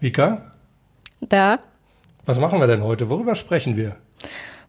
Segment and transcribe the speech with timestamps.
[0.00, 0.52] Вика,
[1.20, 1.58] Да.
[2.26, 3.08] was machen wir denn heute?
[3.08, 3.96] Worüber sprechen wir?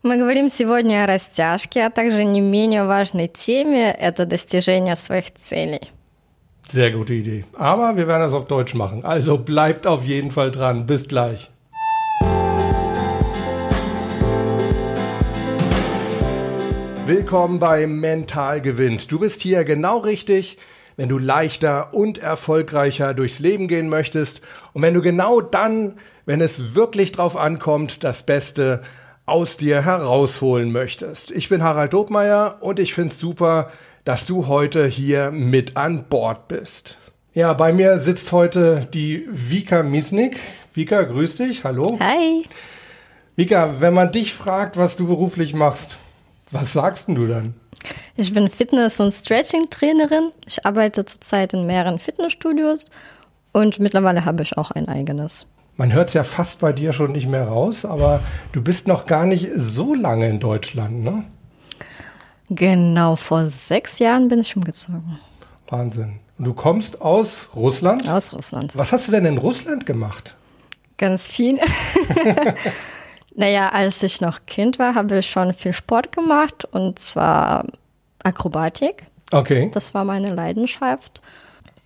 [0.03, 5.89] Мы говорим сегодня о растяжке, а также не менее важной теме – это достижение своих целей.
[6.69, 7.45] Sehr gute Idee.
[7.57, 9.03] Aber wir werden das auf Deutsch machen.
[9.05, 10.85] Also bleibt auf jeden Fall dran.
[10.85, 11.49] Bis gleich.
[17.05, 19.09] Willkommen bei Mental gewinnt.
[19.11, 20.57] Du bist hier genau richtig,
[20.97, 24.41] wenn du leichter und erfolgreicher durchs Leben gehen möchtest
[24.73, 25.93] und wenn du genau dann,
[26.25, 28.81] wenn es wirklich drauf ankommt, das Beste
[29.25, 31.31] aus dir herausholen möchtest.
[31.31, 33.71] Ich bin Harald Dobmeier und ich finde es super,
[34.03, 36.97] dass du heute hier mit an Bord bist.
[37.33, 40.39] Ja, bei mir sitzt heute die Vika Misnik.
[40.73, 41.63] Vika, grüß dich.
[41.63, 41.97] Hallo.
[41.99, 42.45] Hi.
[43.35, 45.99] Vika, wenn man dich fragt, was du beruflich machst,
[46.49, 47.53] was sagst denn du dann?
[48.15, 50.31] Ich bin Fitness- und Stretching-Trainerin.
[50.45, 52.89] Ich arbeite zurzeit in mehreren Fitnessstudios
[53.51, 55.47] und mittlerweile habe ich auch ein eigenes.
[55.75, 59.05] Man hört es ja fast bei dir schon nicht mehr raus, aber du bist noch
[59.05, 61.23] gar nicht so lange in Deutschland, ne?
[62.49, 65.19] Genau, vor sechs Jahren bin ich umgezogen.
[65.69, 66.19] Wahnsinn.
[66.37, 68.09] Und du kommst aus Russland?
[68.09, 68.75] Aus Russland.
[68.75, 70.35] Was hast du denn in Russland gemacht?
[70.97, 71.59] Ganz viel.
[73.37, 77.65] naja, als ich noch Kind war, habe ich schon viel Sport gemacht und zwar
[78.23, 79.03] Akrobatik.
[79.31, 79.69] Okay.
[79.71, 81.21] Das war meine Leidenschaft.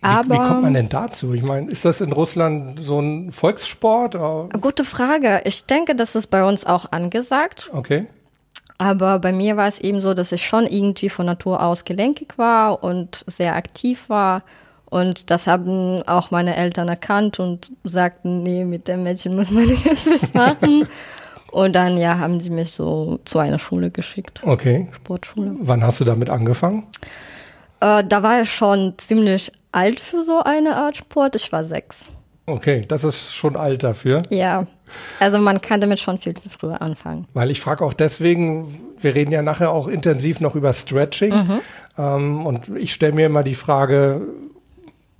[0.00, 1.34] Wie, Aber wie kommt man denn dazu?
[1.34, 4.16] Ich meine, ist das in Russland so ein Volkssport?
[4.16, 5.42] Oh, gute Frage.
[5.44, 7.68] Ich denke, das ist bei uns auch angesagt.
[7.74, 8.06] Okay.
[8.78, 12.38] Aber bei mir war es eben so, dass ich schon irgendwie von Natur aus gelenkig
[12.38, 14.42] war und sehr aktiv war.
[14.86, 19.68] Und das haben auch meine Eltern erkannt und sagten, nee, mit dem Mädchen muss man
[19.84, 20.88] jetzt was machen.
[21.52, 24.88] und dann, ja, haben sie mich so zu einer Schule geschickt, Okay.
[24.92, 25.54] Sportschule.
[25.60, 26.84] Wann hast du damit angefangen?
[27.80, 31.36] Äh, da war ich schon ziemlich alt für so eine Art Sport.
[31.36, 32.10] Ich war sechs.
[32.46, 34.22] Okay, das ist schon alt dafür.
[34.28, 34.66] Ja,
[35.20, 37.26] also man kann damit schon viel, früher anfangen.
[37.34, 41.32] Weil ich frage auch deswegen, wir reden ja nachher auch intensiv noch über Stretching.
[41.34, 41.60] Mhm.
[41.98, 44.22] Ähm, und ich stelle mir immer die Frage,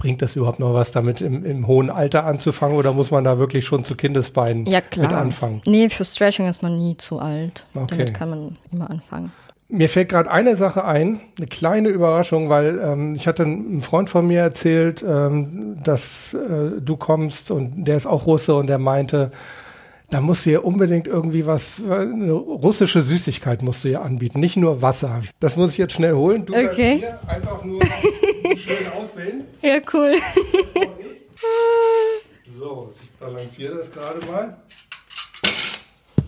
[0.03, 3.39] bringt das überhaupt noch was damit im, im hohen Alter anzufangen oder muss man da
[3.39, 5.07] wirklich schon zu Kindesbeinen Ja, klar.
[5.07, 5.63] mit anfangen?
[5.65, 7.65] Nee, für Stretching ist man nie zu alt.
[7.73, 7.87] Okay.
[7.87, 9.31] Damit kann man immer anfangen.
[9.69, 14.11] Mir fällt gerade eine Sache ein, eine kleine Überraschung, weil ähm, ich hatte einen Freund
[14.11, 18.79] von mir erzählt, ähm, dass äh, du kommst und der ist auch Russe und der
[18.79, 19.31] meinte,
[20.13, 24.57] da musst du ihr unbedingt irgendwie was, eine russische Süßigkeit musst du ihr anbieten, nicht
[24.59, 25.23] nur Wasser.
[25.41, 26.45] Das muss ich jetzt schnell holen.
[26.47, 26.99] Du Okay.
[26.99, 27.81] hier einfach nur
[28.57, 29.45] schön aussehen.
[29.63, 30.15] Ja, cool.
[32.55, 34.57] So, ich balanciere das gerade mal.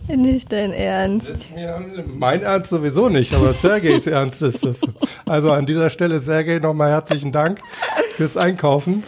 [0.07, 1.53] Nicht dein Ernst.
[2.07, 4.81] Mein Ernst sowieso nicht, aber Sergejs Ernst ist es.
[5.25, 7.59] Also an dieser Stelle, Sergej, nochmal herzlichen Dank
[8.11, 9.03] fürs Einkaufen.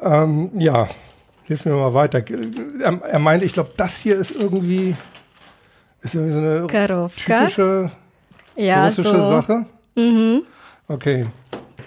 [0.00, 0.88] Ähm, ja,
[1.52, 2.22] hilf mir mal weiter.
[2.82, 4.94] Er, er meinte, ich glaube, das hier ist irgendwie,
[6.00, 7.40] ist irgendwie so eine Karovka.
[7.40, 7.90] typische
[8.56, 9.28] Ja, russische so.
[9.28, 9.66] Sache.
[9.94, 10.42] Mhm.
[10.88, 11.26] Okay,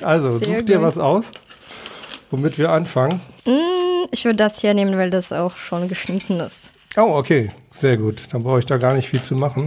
[0.01, 0.85] also Sehr such dir gut.
[0.85, 1.31] was aus,
[2.31, 3.19] womit wir anfangen.
[4.11, 6.71] Ich würde das hier nehmen, weil das auch schon geschnitten ist.
[6.97, 8.21] Oh, okay, sehr gut.
[8.31, 9.65] Dann brauche ich da gar nicht viel zu machen.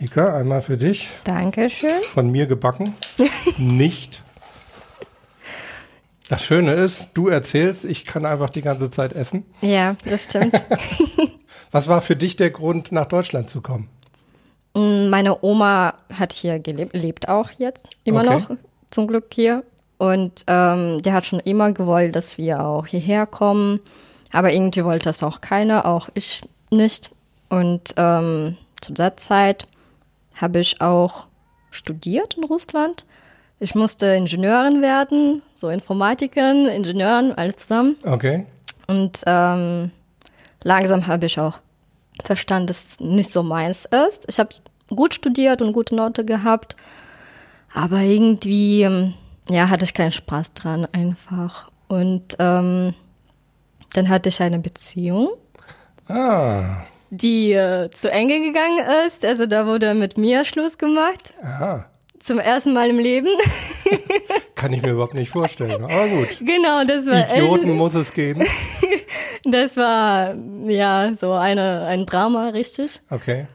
[0.00, 1.08] Ika, einmal für dich.
[1.24, 2.02] Dankeschön.
[2.12, 2.94] von mir gebacken.
[3.56, 4.21] Nicht.
[6.32, 9.44] Das Schöne ist, du erzählst, ich kann einfach die ganze Zeit essen.
[9.60, 10.54] Ja, das stimmt.
[11.72, 13.90] Was war für dich der Grund, nach Deutschland zu kommen?
[14.74, 18.30] Meine Oma hat hier gelebt, lebt auch jetzt immer Okay.
[18.48, 18.50] noch,
[18.90, 19.62] zum Glück hier.
[19.98, 23.80] Und ähm, die hat schon immer gewollt, dass wir auch hierher kommen.
[24.32, 27.10] Aber irgendwie wollte das auch keiner, auch ich nicht.
[27.50, 29.66] Und ähm, zu der Zeit
[30.40, 31.26] habe ich auch
[31.70, 33.04] studiert in Russland.
[33.62, 37.94] Ich musste Ingenieurin werden, so Informatikerin, Ingenieurin, alles zusammen.
[38.02, 38.44] Okay.
[38.88, 39.92] Und ähm,
[40.64, 41.60] langsam habe ich auch
[42.24, 44.24] verstanden, dass es nicht so meins ist.
[44.28, 44.50] Ich habe
[44.88, 46.74] gut studiert und gute Note gehabt,
[47.72, 49.14] aber irgendwie ähm,
[49.48, 51.70] ja, hatte ich keinen Spaß dran einfach.
[51.86, 52.94] Und ähm,
[53.94, 55.28] dann hatte ich eine Beziehung,
[56.08, 59.24] Ah, die äh, zu Ende gegangen ist.
[59.24, 61.32] Also da wurde mit mir Schluss gemacht.
[61.44, 61.86] aha.
[62.22, 63.28] Zum ersten Mal im Leben.
[64.54, 65.82] Kann ich mir überhaupt nicht vorstellen.
[65.82, 66.28] Aber gut.
[66.40, 68.44] genau, das war Idioten echt, muss es geben.
[69.44, 70.34] das war
[70.66, 73.00] ja so eine, ein Drama, richtig.
[73.10, 73.46] Okay.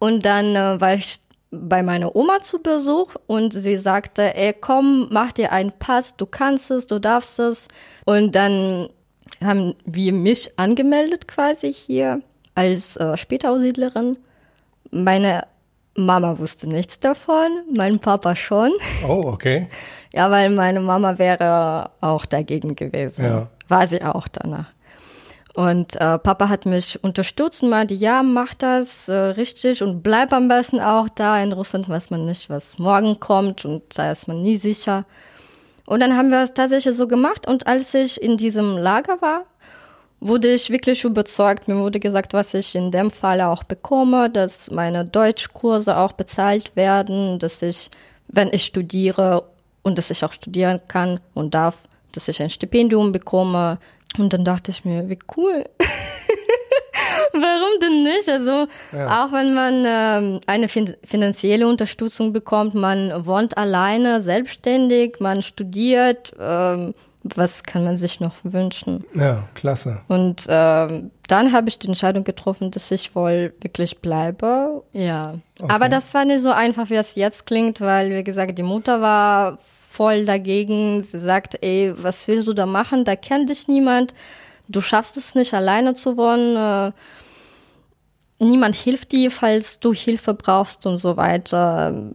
[0.00, 1.20] Und dann äh, war ich
[1.50, 6.26] bei meiner Oma zu Besuch und sie sagte, ey, komm, mach dir einen Pass, du
[6.26, 7.68] kannst es, du darfst es.
[8.04, 8.90] Und dann
[9.42, 12.20] haben wir mich angemeldet quasi hier
[12.54, 14.18] als äh, Spätaussiedlerin.
[14.90, 15.46] Meine
[15.96, 18.72] Mama wusste nichts davon, mein Papa schon.
[19.06, 19.68] Oh, okay.
[20.14, 23.24] Ja, weil meine Mama wäre auch dagegen gewesen.
[23.24, 23.48] Ja.
[23.68, 24.66] War sie auch danach.
[25.54, 30.32] Und äh, Papa hat mich unterstützt und meinte, ja, mach das äh, richtig und bleib
[30.32, 31.42] am besten auch da.
[31.42, 35.04] In Russland weiß man nicht, was morgen kommt und da ist man nie sicher.
[35.86, 37.48] Und dann haben wir es tatsächlich so gemacht.
[37.48, 39.44] Und als ich in diesem Lager war,
[40.20, 41.66] wurde ich wirklich überzeugt.
[41.66, 46.76] Mir wurde gesagt, was ich in dem Fall auch bekomme, dass meine Deutschkurse auch bezahlt
[46.76, 47.90] werden, dass ich,
[48.28, 49.44] wenn ich studiere
[49.82, 51.78] und dass ich auch studieren kann und darf,
[52.14, 53.78] dass ich ein Stipendium bekomme,
[54.18, 55.64] und dann dachte ich mir, wie cool.
[57.32, 58.28] Warum denn nicht?
[58.28, 59.24] Also ja.
[59.24, 66.32] auch wenn man ähm, eine fin finanzielle Unterstützung bekommt, man wohnt alleine, selbstständig, man studiert,
[66.40, 69.04] ähm, was kann man sich noch wünschen?
[69.14, 70.00] Ja, klasse.
[70.08, 74.82] Und ähm, dann habe ich die Entscheidung getroffen, dass ich wohl wirklich bleibe.
[74.92, 75.34] Ja.
[75.60, 75.72] Okay.
[75.72, 79.00] Aber das war nicht so einfach, wie es jetzt klingt, weil, wie gesagt, die Mutter
[79.00, 81.02] war voll dagegen.
[81.02, 83.04] Sie sagt, ey, was willst du da machen?
[83.04, 84.14] Da kennt dich niemand.
[84.68, 86.56] Du schaffst es nicht, alleine zu wohnen.
[86.56, 86.92] Äh,
[88.38, 92.12] niemand hilft dir, falls du Hilfe brauchst und so weiter.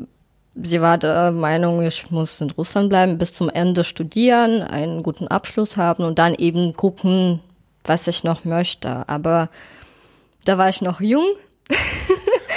[0.61, 5.27] Sie war der Meinung, ich muss in Russland bleiben, bis zum Ende studieren, einen guten
[5.27, 7.41] Abschluss haben und dann eben gucken,
[7.83, 9.07] was ich noch möchte.
[9.07, 9.49] Aber
[10.45, 11.25] da war ich noch jung.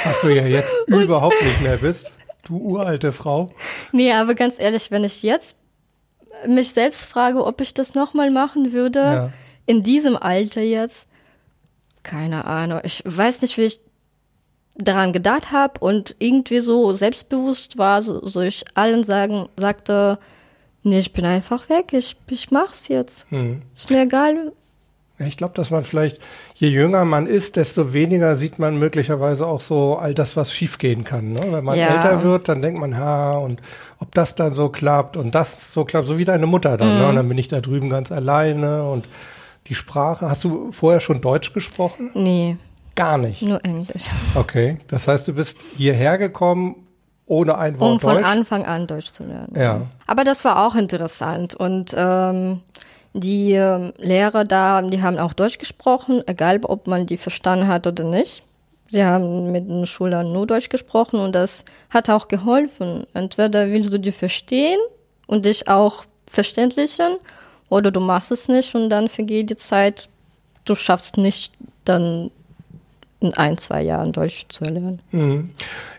[0.04, 2.12] Was du ja jetzt überhaupt nicht mehr bist.
[2.44, 3.50] Du uralte Frau.
[3.90, 5.56] Nee, aber ganz ehrlich, wenn ich jetzt
[6.46, 9.32] mich selbst frage, ob ich das nochmal machen würde, ja.
[9.66, 11.08] in diesem Alter jetzt,
[12.02, 12.80] keine Ahnung.
[12.84, 13.80] Ich weiß nicht, wie ich
[14.78, 20.19] daran gedacht habe und irgendwie so selbstbewusst war, so, so ich allen sagen, sagte,
[20.82, 23.26] nee, ich bin einfach weg, ich, ich mach's jetzt.
[23.30, 23.62] Hm.
[23.75, 24.52] Ist mir egal,
[25.26, 26.20] ich glaube, dass man vielleicht,
[26.54, 31.02] je jünger man ist, desto weniger sieht man möglicherweise auch so all das, was schiefgehen
[31.02, 31.32] kann.
[31.32, 31.40] Ne?
[31.50, 31.88] Wenn man ja.
[31.88, 33.60] älter wird, dann denkt man, ha, und
[33.98, 36.94] ob das dann so klappt und das so klappt, so wie deine Mutter dann.
[36.94, 36.98] Mhm.
[37.00, 37.08] Ne?
[37.08, 39.06] Und dann bin ich da drüben ganz alleine und
[39.66, 40.31] die Sprache.
[40.31, 42.10] Hast du vorher schon Deutsch gesprochen?
[42.14, 42.56] Nee.
[42.98, 43.42] Gar nicht.
[43.42, 44.06] Nur Englisch.
[44.34, 44.78] Okay.
[44.88, 46.88] Das heißt, du bist hierher gekommen
[47.26, 48.26] ohne ein Wort Um von Deutsch?
[48.26, 49.52] Anfang an Deutsch zu lernen.
[49.56, 49.82] Ja.
[50.08, 52.60] Aber das war auch interessant und ähm,
[53.12, 57.86] die äh, Lehrer da, die haben auch Deutsch gesprochen, egal ob man die verstanden hat
[57.86, 58.42] oder nicht.
[58.90, 63.06] Sie haben mit den Schülern nur Deutsch gesprochen und das hat auch geholfen.
[63.14, 64.80] Entweder willst du die verstehen
[65.28, 67.18] und dich auch verständlichen
[67.68, 70.08] oder du machst es nicht und dann vergeht die Zeit,
[70.64, 71.52] du schaffst nicht
[71.84, 72.30] dann
[73.20, 75.03] in ein, zwei Jahren Deutsch zu erlernen.
[75.11, 75.50] Mhm.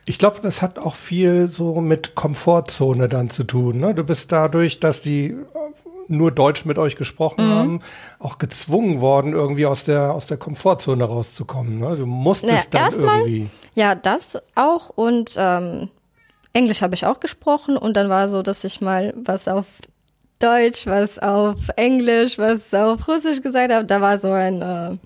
[0.05, 3.79] Ich glaube, das hat auch viel so mit Komfortzone dann zu tun.
[3.79, 3.93] Ne?
[3.93, 5.35] Du bist dadurch, dass die
[6.07, 7.53] nur Deutsch mit euch gesprochen mhm.
[7.53, 7.81] haben,
[8.17, 11.79] auch gezwungen worden, irgendwie aus der, aus der Komfortzone rauszukommen.
[11.79, 11.95] Ne?
[11.95, 13.49] Du musstest naja, dann irgendwie.
[13.75, 14.89] Ja, das auch.
[14.89, 15.89] Und ähm,
[16.53, 17.77] Englisch habe ich auch gesprochen.
[17.77, 19.65] Und dann war so, dass ich mal was auf
[20.39, 23.85] Deutsch, was auf Englisch, was auf Russisch gesagt habe.
[23.85, 24.97] Da war so ein äh,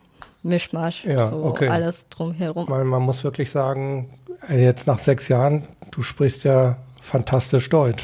[0.43, 1.05] Mischmasch.
[1.05, 1.69] Ja, so okay.
[1.69, 2.65] alles drumherum.
[2.69, 4.09] Man, man muss wirklich sagen,
[4.49, 8.03] jetzt nach sechs Jahren, du sprichst ja fantastisch Deutsch.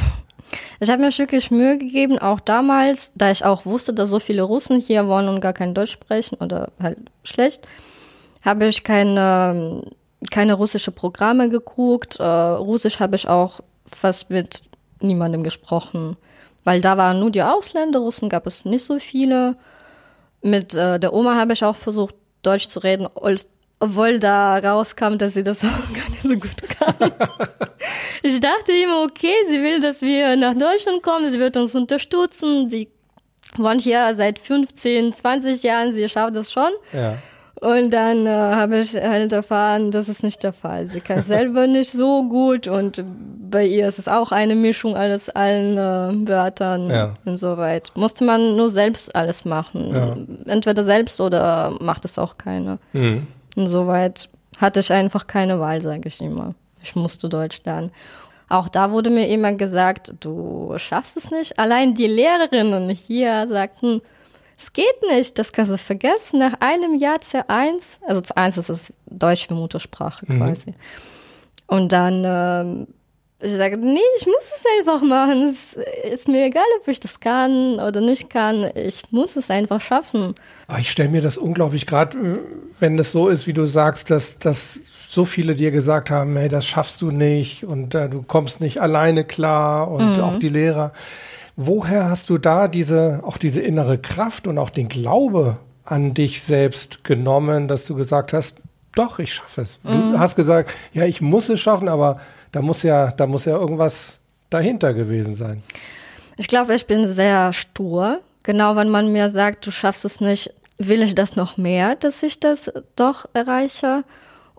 [0.80, 4.42] Ich habe mir wirklich Mühe gegeben, auch damals, da ich auch wusste, dass so viele
[4.44, 7.68] Russen hier wohnen und gar kein Deutsch sprechen oder halt schlecht,
[8.42, 9.84] habe ich keine,
[10.32, 12.20] keine russische Programme geguckt.
[12.20, 14.64] Äh, Russisch habe ich auch fast mit
[15.02, 16.18] niemandem gesprochen,
[16.64, 19.56] weil da waren nur die Ausländer, Russen gab es nicht so viele.
[20.42, 23.08] Mit äh, der Oma habe ich auch versucht, Deutsch zu reden,
[23.80, 26.96] obwohl da rauskam, dass sie das auch gar nicht so gut kann.
[28.24, 32.70] ich dachte immer, okay, sie will, dass wir nach Deutschland kommen, sie wird uns unterstützen,
[32.70, 32.90] sie
[33.56, 36.72] wohnt hier seit 15, 20 Jahren, sie schafft das schon.
[36.94, 37.18] Ja.
[37.62, 40.86] Und dann äh, habe ich halt erfahren, das ist nicht der Fall.
[40.86, 43.04] Sie kann selber nicht so gut und
[43.50, 46.90] bei ihr ist es auch eine Mischung alles allen äh, Wörtern.
[46.90, 47.14] Ja.
[47.26, 49.94] Insoweit musste man nur selbst alles machen.
[49.94, 50.16] Ja.
[50.54, 52.78] Entweder selbst oder macht es auch keiner.
[52.94, 53.28] Mhm.
[53.56, 56.56] Insoweit hatte ich einfach keine Wahl, sage ich immer.
[56.82, 57.92] Ich musste Deutsch lernen.
[58.48, 61.60] Auch da wurde mir immer gesagt, du schaffst es nicht.
[61.60, 64.02] Allein die Lehrerinnen hier sagten,
[64.60, 66.40] es geht nicht, das kannst du vergessen.
[66.40, 70.38] Nach einem Jahr C1, also C1 ist es Deutsch für Muttersprache mhm.
[70.38, 70.74] quasi.
[71.68, 72.88] Und dann ähm,
[73.42, 75.56] ich sage, nee, ich muss es einfach machen.
[75.56, 75.78] Es
[76.12, 78.70] ist mir egal, ob ich das kann oder nicht kann.
[78.76, 80.36] Ich muss es einfach schaffen.
[80.68, 82.40] Ah, ich stelle mir das unglaublich, gerade äh,
[82.80, 86.50] wenn es so ist, wie du sagst, dass, dass so viele dir gesagt haben, hey,
[86.50, 90.24] das schaffst du nicht und äh, du kommst nicht alleine klar und mhm.
[90.24, 90.92] auch die Lehrer.
[91.62, 96.42] Woher hast du da diese, auch diese innere Kraft und auch den Glaube an dich
[96.42, 98.56] selbst genommen, dass du gesagt hast,
[98.96, 99.78] doch, ich schaffe es.
[99.84, 100.14] Mhm.
[100.14, 102.22] Du hast gesagt, ja, ich muss es schaffen, aber
[102.54, 105.62] da muss ja, da muss ja irgendwas dahinter gewesen sein.
[106.38, 108.22] Ich glaube, ich bin sehr stur.
[108.44, 112.24] Genau, wenn man mir sagt, du schaffst es nicht, will ich das noch mehr, dass
[112.24, 114.06] ich das doch erreiche.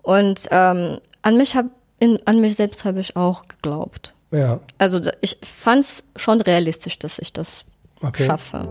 [0.03, 1.65] Und ähm, an mich hab,
[1.97, 4.13] in, an mich selbst habe ich auch geglaubt.
[4.31, 4.59] Ja.
[4.77, 7.65] Also ich fand es schon realistisch, dass ich das
[8.01, 8.25] Okay.
[8.25, 8.67] schaffe.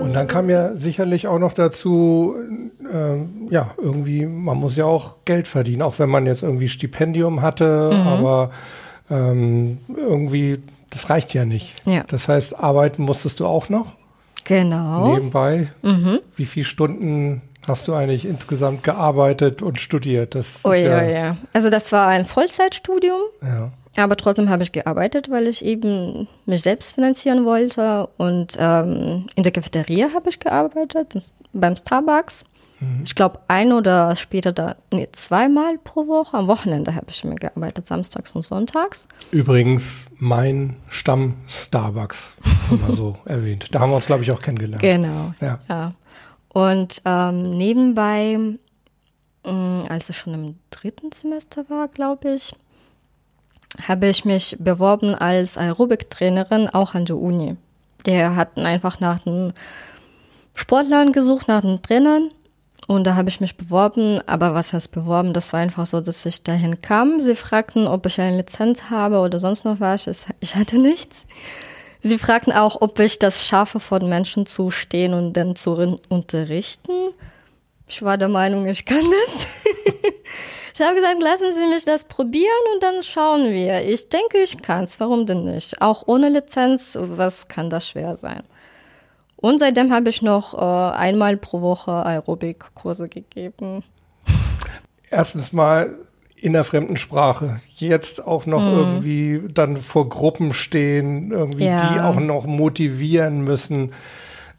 [0.00, 2.34] Und dann kam ja sicherlich auch noch dazu,
[2.92, 7.42] ähm, ja, irgendwie, man muss ja auch Geld verdienen, auch wenn man jetzt irgendwie Stipendium
[7.42, 8.50] hatte, aber
[9.10, 10.58] ähm, irgendwie,
[10.90, 11.74] das reicht ja nicht.
[11.86, 12.04] Ja.
[12.08, 13.92] Das heißt, arbeiten musstest du auch noch
[14.44, 15.14] Genau.
[15.14, 15.68] nebenbei.
[16.34, 20.34] Wie viele Stunden hast du eigentlich insgesamt gearbeitet und studiert?
[20.34, 21.36] Das Oh ja, ja, ja.
[21.52, 23.70] Also das war ein Vollzeitstudium, ja.
[23.96, 28.08] aber trotzdem habe ich gearbeitet, weil ich eben mich selbst finanzieren wollte.
[28.16, 31.14] Und ähm, in der Cafeteria habe ich gearbeitet,
[31.52, 32.44] beim Starbucks.
[33.04, 36.34] Ich glaube, ein oder später da, nee, zweimal pro Woche.
[36.34, 39.06] Am Wochenende habe ich immer gearbeitet, samstags und sonntags.
[39.30, 42.30] Übrigens mein Stamm Starbucks,
[42.70, 43.66] mal so erwähnt.
[43.70, 44.80] Da haben wir uns, glaube ich, auch kennengelernt.
[44.80, 45.34] Genau.
[45.42, 45.58] Ja.
[45.68, 45.92] Ja.
[46.52, 48.38] Und ähm, nebenbei,
[49.44, 52.52] mh, als ich schon im dritten Semester war, glaube ich,
[53.86, 57.56] habe ich mich beworben als Aerobic-Trainerin auch an der Uni.
[58.04, 59.52] Der hatten einfach nach den
[60.54, 62.30] Sportlern gesucht, nach den Trainern.
[62.88, 65.32] Und da habe ich mich beworben, aber was heißt beworben?
[65.32, 67.20] Das war einfach so, dass ich dahin kam.
[67.20, 70.08] Sie fragten, ob ich eine Lizenz habe oder sonst noch was.
[70.40, 71.24] Ich hatte nichts.
[72.02, 75.72] Sie fragten auch, ob ich das schaffe, vor den Menschen zu stehen und dann zu
[76.08, 76.92] unterrichten.
[77.86, 79.46] Ich war der Meinung, ich kann das.
[80.74, 83.86] ich habe gesagt, lassen Sie mich das probieren und dann schauen wir.
[83.86, 84.98] Ich denke, ich kann's.
[84.98, 85.82] Warum denn nicht?
[85.82, 88.44] Auch ohne Lizenz, was kann das schwer sein?
[89.36, 93.82] Und seitdem habe ich noch äh, einmal pro Woche Aerobic-Kurse gegeben.
[95.10, 95.98] Erstens mal
[96.42, 97.60] in der fremden Sprache.
[97.76, 101.92] Jetzt auch noch irgendwie dann vor Gruppen stehen, irgendwie Ja.
[101.94, 103.92] die auch noch motivieren müssen.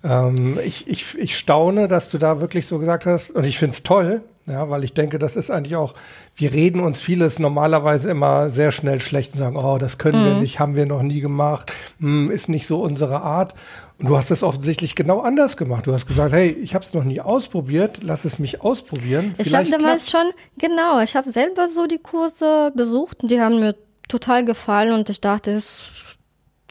[0.03, 3.73] Ähm, ich, ich, ich staune, dass du da wirklich so gesagt hast, und ich finde
[3.75, 5.93] es toll, ja, weil ich denke, das ist eigentlich auch,
[6.35, 10.35] wir reden uns vieles normalerweise immer sehr schnell schlecht und sagen, oh, das können wir
[10.35, 13.53] nicht, haben wir noch nie gemacht, hm, ist nicht so unsere Art.
[13.99, 15.85] Und du hast es offensichtlich genau anders gemacht.
[15.85, 19.35] Du hast gesagt, hey, ich habe es noch nie ausprobiert, lass es mich ausprobieren.
[19.37, 20.11] Ich habe damals klappt's.
[20.11, 23.75] schon, genau, ich habe selber so die Kurse besucht und die haben mir
[24.07, 26.10] total gefallen und ich dachte, es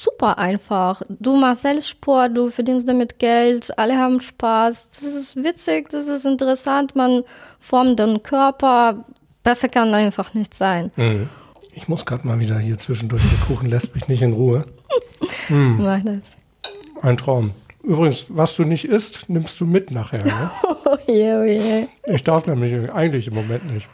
[0.01, 1.03] super einfach.
[1.09, 6.09] Du machst selbst Sport, du verdienst damit Geld, alle haben Spaß, das ist witzig, das
[6.09, 7.23] ist interessant, man
[7.59, 9.05] formt den Körper.
[9.43, 10.91] Besser kann einfach nicht sein.
[10.97, 11.29] Mhm.
[11.75, 13.23] Ich muss gerade mal wieder hier zwischendurch.
[13.23, 14.65] Der Kuchen lässt mich nicht in Ruhe.
[15.49, 16.19] Mach das.
[17.01, 17.53] Ein Traum.
[17.83, 20.25] Übrigens, was du nicht isst, nimmst du mit nachher.
[20.25, 20.51] Ne?
[20.93, 21.87] Oh je, oh je.
[22.13, 23.87] Ich darf nämlich eigentlich im Moment nicht.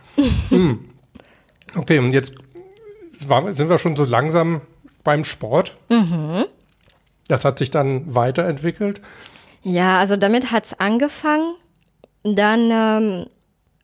[0.49, 0.79] Hm.
[1.75, 2.33] Okay, und jetzt
[3.51, 4.63] sind wir schon so langsam
[5.07, 5.77] beim Sport.
[7.29, 9.01] Das hat sich dann weiterentwickelt.
[9.63, 11.55] Ja, also damit hat's angefangen.
[12.25, 13.27] Dann ähm,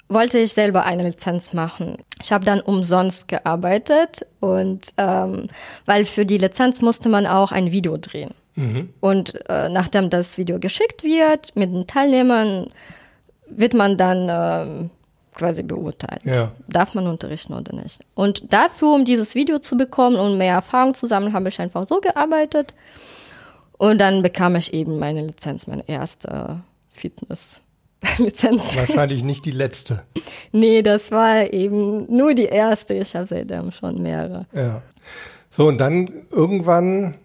[0.09, 1.97] wollte ich selber eine Lizenz machen.
[2.21, 5.49] Ich habe dann umsonst gearbeitet und ähm,
[5.87, 8.35] weil für die Lizenz musste man auch ein Video drehen.
[9.01, 12.69] Und äh, nachdem das Video geschickt wird mit den Teilnehmern,
[13.49, 14.91] wird man dann ähm,
[15.35, 16.25] quasi beurteilt.
[16.25, 16.53] Ja.
[16.69, 18.01] Darf man unterrichten oder nicht?
[18.15, 21.85] Und dafür, um dieses Video zu bekommen und mehr Erfahrung zu sammeln, habe ich einfach
[21.85, 22.75] so gearbeitet.
[23.79, 26.61] Und dann bekam ich eben meine Lizenz, meine erste
[26.95, 28.77] Fitness-Lizenz.
[28.77, 30.05] Wahrscheinlich nicht die letzte.
[30.53, 32.95] nee, das war eben nur die erste.
[32.95, 34.47] Ich habe seitdem schon mehrere.
[34.53, 34.83] Ja.
[35.51, 37.17] So, und dann irgendwann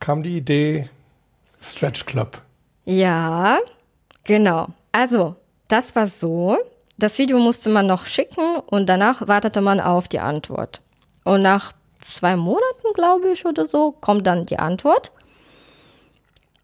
[0.00, 0.88] kam die Idee
[1.60, 2.40] Stretch Club.
[2.84, 3.58] Ja,
[4.24, 4.68] genau.
[4.92, 5.34] Also,
[5.68, 6.56] das war so.
[6.98, 10.82] Das Video musste man noch schicken und danach wartete man auf die Antwort.
[11.24, 15.12] Und nach zwei Monaten, glaube ich, oder so, kommt dann die Antwort.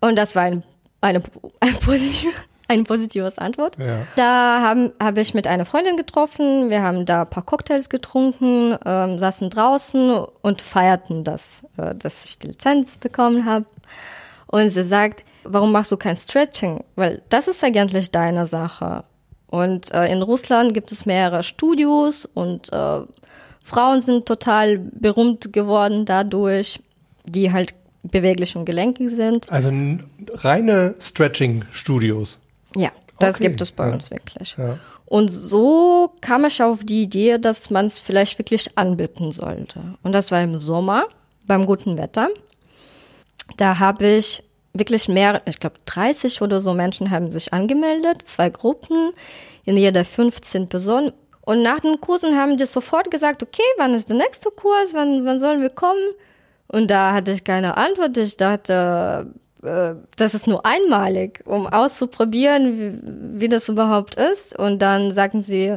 [0.01, 0.65] Und das war ein,
[1.01, 1.23] eine,
[1.61, 2.33] ein, positive,
[2.67, 3.79] ein positives Antwort.
[3.79, 3.99] Ja.
[4.17, 8.77] Da habe hab ich mit einer Freundin getroffen, wir haben da ein paar Cocktails getrunken,
[8.85, 13.67] ähm, saßen draußen und feierten das, äh, dass ich die Lizenz bekommen habe.
[14.49, 16.83] Und sie sagt, warum machst du kein Stretching?
[16.97, 19.05] Weil das ist eigentlich deine Sache.
[19.49, 23.01] Und äh, in Russland gibt es mehrere Studios und äh,
[23.63, 26.81] Frauen sind total berühmt geworden dadurch,
[27.25, 29.51] die halt beweglich und gelenkig sind.
[29.51, 29.73] Also
[30.35, 32.39] reine Stretching-Studios.
[32.77, 33.95] Ja, das Okay, gibt es bei ja.
[33.95, 34.57] uns wirklich.
[34.59, 34.79] Ja.
[35.07, 39.81] Und so kam ich auf die Idee, dass man es vielleicht wirklich anbieten sollte.
[40.03, 41.07] Und das war im Sommer,
[41.47, 42.29] beim guten Wetter.
[43.57, 44.43] Da habe ich
[44.75, 49.13] wirklich mehr, ich glaube 30 oder so Menschen haben sich angemeldet, zwei Gruppen,
[49.65, 51.13] in jeder 15 Personen.
[51.41, 55.25] Und nach den Kursen haben die sofort gesagt, okay, wann ist der nächste Kurs, wann,
[55.25, 56.15] wann sollen wir kommen?
[56.69, 58.17] Und da hatte ich keine Antwort.
[58.17, 59.31] Ich dachte,
[59.63, 64.59] äh, das ist nur einmalig, um auszuprobieren, wie, wie das überhaupt ist.
[64.59, 65.77] Und dann sagten sie,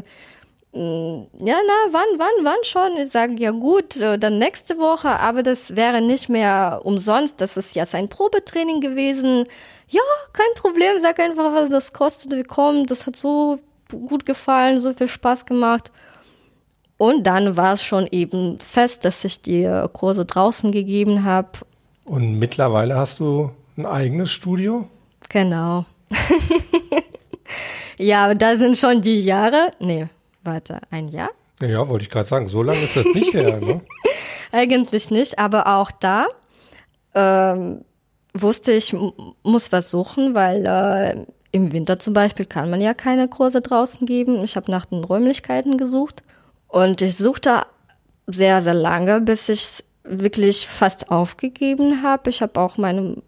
[0.77, 2.97] ja, na, wann, wann, wann schon?
[2.97, 7.41] Ich sage, ja gut, äh, dann nächste Woche, aber das wäre nicht mehr umsonst.
[7.41, 9.45] Das ist jetzt ein Probetraining gewesen.
[9.89, 10.01] Ja,
[10.33, 12.31] kein Problem, sag einfach, was das kostet.
[12.31, 13.57] Wir kommen, das hat so
[13.89, 15.91] gut gefallen, so viel Spaß gemacht.
[16.97, 21.49] Und dann war es schon eben fest, dass ich die Kurse draußen gegeben habe.
[22.05, 24.87] Und mittlerweile hast du ein eigenes Studio?
[25.29, 25.85] Genau.
[27.99, 29.71] ja, da sind schon die Jahre.
[29.79, 30.07] Nee,
[30.47, 31.29] warte, ein Jahr?
[31.61, 32.47] Ja, wollte ich gerade sagen.
[32.47, 33.81] So lange ist das nicht her, ne?
[34.51, 36.27] Eigentlich nicht, aber auch da
[37.13, 37.83] ähm,
[38.33, 38.95] wusste ich,
[39.43, 44.05] muss was suchen, weil äh, im Winter zum Beispiel kann man ja keine Kurse draußen
[44.05, 44.43] geben.
[44.43, 46.21] Ich habe nach den Räumlichkeiten gesucht
[46.67, 47.61] und ich suchte
[48.27, 52.29] sehr, sehr lange, bis ich wirklich fast aufgegeben habe.
[52.29, 53.21] Ich habe auch meinem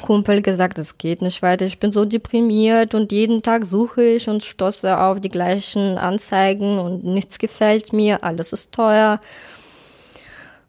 [0.00, 1.66] Kumpel gesagt, es geht nicht weiter.
[1.66, 6.78] Ich bin so deprimiert und jeden Tag suche ich und stoße auf die gleichen Anzeigen
[6.78, 9.20] und nichts gefällt mir, alles ist teuer.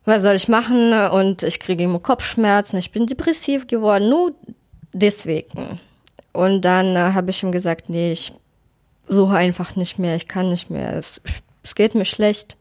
[0.06, 0.92] Was soll ich machen?
[1.12, 4.34] Und ich kriege immer Kopfschmerzen, ich bin depressiv geworden, nur
[4.92, 5.80] deswegen.
[6.34, 8.34] Und dann äh, habe ich ihm gesagt, nee, ich
[9.08, 11.22] suche einfach nicht mehr, ich kann nicht mehr, es,
[11.64, 12.58] es geht mir schlecht.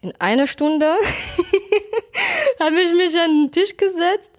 [0.00, 0.86] In einer Stunde
[2.60, 4.30] habe ich mich an den Tisch gesetzt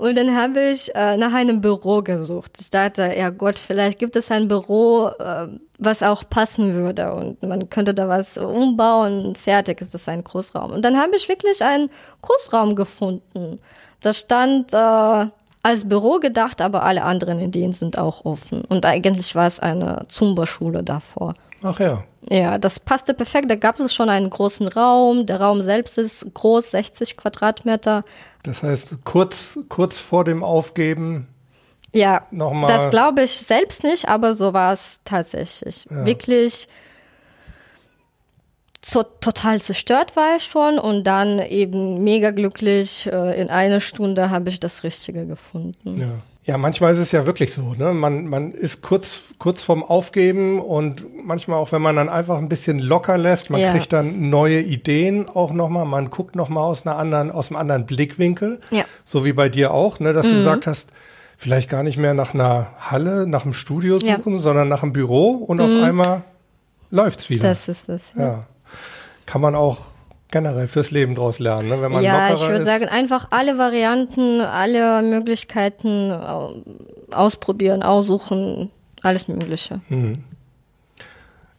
[0.00, 2.56] und dann habe ich äh, nach einem Büro gesucht.
[2.58, 7.42] Ich dachte, ja Gott, vielleicht gibt es ein Büro, äh, was auch passen würde und
[7.42, 9.36] man könnte da was umbauen.
[9.36, 10.72] Fertig ist das ein Großraum.
[10.72, 11.90] Und dann habe ich wirklich einen
[12.22, 13.58] Großraum gefunden.
[14.00, 15.26] Da stand äh,
[15.62, 18.64] als Büro gedacht, aber alle anderen Ideen sind auch offen.
[18.64, 21.34] Und eigentlich war es eine Zumba-Schule davor.
[21.62, 22.04] Ach ja.
[22.28, 23.50] Ja, das passte perfekt.
[23.50, 25.26] Da gab es schon einen großen Raum.
[25.26, 28.02] Der Raum selbst ist groß, 60 Quadratmeter.
[28.42, 31.28] Das heißt, kurz, kurz vor dem Aufgeben.
[31.92, 32.68] Ja, nochmal.
[32.68, 35.86] das glaube ich selbst nicht, aber so war es tatsächlich.
[35.90, 36.06] Ja.
[36.06, 36.68] Wirklich
[38.82, 43.06] so, total zerstört war ich schon und dann eben mega glücklich.
[43.06, 45.96] Äh, in einer Stunde habe ich das Richtige gefunden.
[45.96, 46.08] Ja.
[46.50, 47.94] Ja, manchmal ist es ja wirklich so, ne?
[47.94, 52.48] Man, man ist kurz, kurz vorm Aufgeben und manchmal auch, wenn man dann einfach ein
[52.48, 53.70] bisschen locker lässt, man ja.
[53.70, 57.86] kriegt dann neue Ideen auch nochmal, man guckt nochmal aus einer anderen, aus einem anderen
[57.86, 58.60] Blickwinkel.
[58.72, 58.82] Ja.
[59.04, 60.12] So wie bei dir auch, ne?
[60.12, 60.30] Dass mhm.
[60.30, 60.88] du gesagt hast,
[61.38, 64.40] vielleicht gar nicht mehr nach einer Halle, nach einem Studio suchen, ja.
[64.40, 65.62] sondern nach einem Büro und mhm.
[65.62, 66.22] auf einmal
[66.90, 67.44] läuft's wieder.
[67.44, 68.12] Das ist es.
[68.16, 68.24] Ja.
[68.24, 68.46] ja.
[69.24, 69.78] Kann man auch
[70.30, 71.82] generell fürs Leben draus lernen, ne?
[71.82, 76.12] wenn man Ja, ich würde sagen, einfach alle Varianten, alle Möglichkeiten
[77.10, 78.70] ausprobieren, aussuchen,
[79.02, 79.80] alles Mögliche.
[79.88, 80.24] Mhm.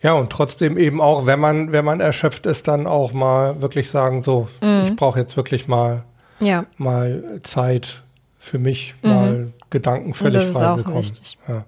[0.01, 3.89] Ja, und trotzdem eben auch, wenn man, wenn man erschöpft ist, dann auch mal wirklich
[3.89, 4.85] sagen, so, mhm.
[4.85, 6.03] ich brauche jetzt wirklich mal,
[6.39, 6.65] ja.
[6.77, 8.01] mal Zeit
[8.39, 9.09] für mich, mhm.
[9.09, 11.11] mal Gedanken völlig frei bekommen.
[11.47, 11.65] Ja.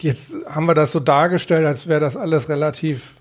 [0.00, 3.17] Jetzt haben wir das so dargestellt, als wäre das alles relativ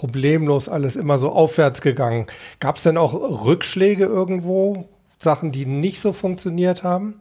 [0.00, 2.26] problemlos alles immer so aufwärts gegangen.
[2.58, 7.20] Gab es denn auch Rückschläge irgendwo, Sachen, die nicht so funktioniert haben?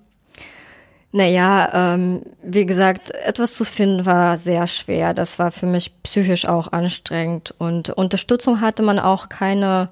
[1.11, 5.13] Naja, ähm, wie gesagt, etwas zu finden war sehr schwer.
[5.13, 9.89] Das war für mich psychisch auch anstrengend und Unterstützung hatte man auch keine.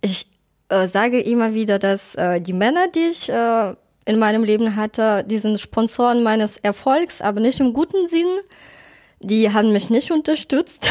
[0.00, 0.26] Ich
[0.70, 3.74] äh, sage immer wieder, dass äh, die Männer, die ich äh,
[4.06, 8.28] in meinem Leben hatte, die sind Sponsoren meines Erfolgs, aber nicht im guten Sinn
[9.22, 10.90] die haben mich nicht unterstützt.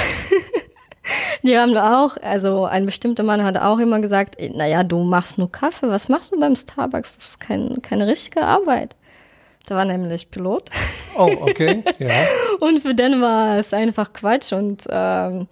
[1.43, 5.51] die haben auch, also ein bestimmter Mann hat auch immer gesagt, naja, du machst nur
[5.51, 7.15] Kaffee, was machst du beim Starbucks?
[7.15, 8.95] Das ist kein, keine richtige Arbeit.
[9.69, 10.69] Der war nämlich Pilot.
[11.17, 12.09] Oh, okay, ja.
[12.59, 15.47] und für den war es einfach Quatsch und ähm,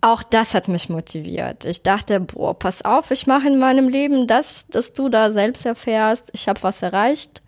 [0.00, 1.64] auch das hat mich motiviert.
[1.64, 5.64] Ich dachte, boah, pass auf, ich mache in meinem Leben das, dass du da selbst
[5.64, 6.30] erfährst.
[6.32, 7.40] Ich habe was erreicht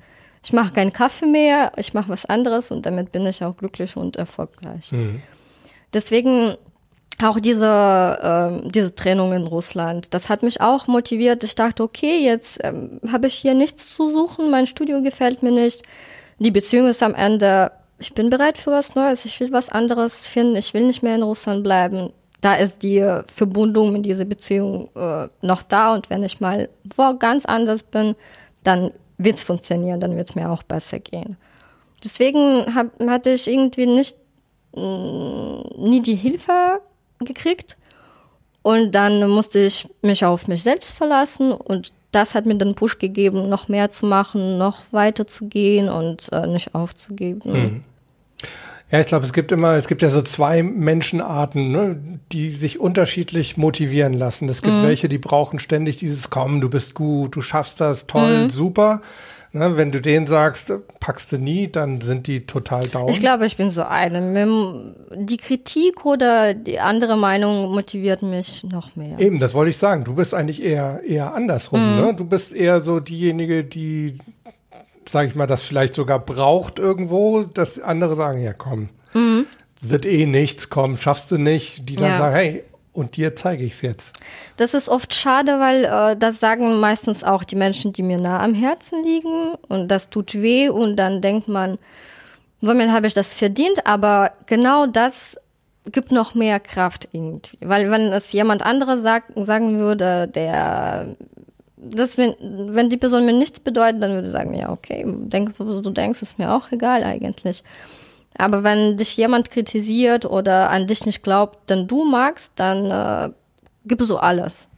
[0.48, 3.98] ich mache keinen Kaffee mehr, ich mache was anderes und damit bin ich auch glücklich
[3.98, 4.92] und erfolgreich.
[4.92, 5.20] Mhm.
[5.92, 6.54] Deswegen
[7.22, 11.44] auch diese, äh, diese Trennung in Russland, das hat mich auch motiviert.
[11.44, 15.50] Ich dachte, okay, jetzt ähm, habe ich hier nichts zu suchen, mein Studio gefällt mir
[15.50, 15.82] nicht.
[16.38, 20.26] Die Beziehung ist am Ende, ich bin bereit für was Neues, ich will was anderes
[20.26, 22.10] finden, ich will nicht mehr in Russland bleiben.
[22.40, 27.18] Da ist die Verbindung in dieser Beziehung äh, noch da und wenn ich mal wo
[27.18, 28.16] ganz anders bin,
[28.62, 31.36] dann wird es funktionieren, dann wird es mir auch besser gehen.
[32.02, 34.16] Deswegen hab, hatte ich irgendwie nicht
[34.74, 36.80] mm, nie die Hilfe
[37.18, 37.76] gekriegt
[38.62, 42.98] und dann musste ich mich auf mich selbst verlassen und das hat mir den Push
[42.98, 47.52] gegeben, noch mehr zu machen, noch weiter zu gehen und äh, nicht aufzugeben.
[47.52, 47.84] Mhm.
[48.90, 52.80] Ja, ich glaube, es gibt immer, es gibt ja so zwei Menschenarten, ne, die sich
[52.80, 54.48] unterschiedlich motivieren lassen.
[54.48, 54.82] Es gibt mhm.
[54.82, 58.50] welche, die brauchen ständig dieses Komm, du bist gut, du schaffst das, toll, mhm.
[58.50, 59.02] super.
[59.52, 63.08] Ne, wenn du denen sagst, packst du nie, dann sind die total down.
[63.08, 64.94] Ich glaube, ich bin so eine.
[65.16, 69.18] Die Kritik oder die andere Meinung motiviert mich noch mehr.
[69.18, 70.04] Eben, das wollte ich sagen.
[70.04, 71.80] Du bist eigentlich eher, eher andersrum.
[71.80, 72.00] Mhm.
[72.00, 72.14] Ne?
[72.14, 74.18] Du bist eher so diejenige, die
[75.08, 79.46] sage ich mal, das vielleicht sogar braucht irgendwo, dass andere sagen, ja komm, mhm.
[79.80, 81.88] wird eh nichts, komm, schaffst du nicht.
[81.88, 82.18] Die dann ja.
[82.18, 84.16] sagen, hey, und dir zeige ich es jetzt.
[84.56, 88.42] Das ist oft schade, weil äh, das sagen meistens auch die Menschen, die mir nah
[88.42, 91.78] am Herzen liegen und das tut weh und dann denkt man,
[92.60, 93.86] womit habe ich das verdient?
[93.86, 95.40] Aber genau das
[95.92, 97.58] gibt noch mehr Kraft irgendwie.
[97.60, 101.14] Weil wenn es jemand anderes sagt, sagen würde, der
[101.80, 105.56] das, wenn, wenn die Person mir nichts bedeutet, dann würde ich sagen, ja, okay, denk,
[105.56, 107.62] du denkst, ist mir auch egal eigentlich.
[108.36, 113.32] Aber wenn dich jemand kritisiert oder an dich nicht glaubt, denn du magst, dann äh,
[113.84, 114.68] gibst du alles.